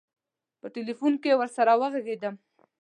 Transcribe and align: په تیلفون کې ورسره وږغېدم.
په 0.59 0.67
تیلفون 0.75 1.13
کې 1.23 1.39
ورسره 1.39 1.71
وږغېدم. 1.79 2.35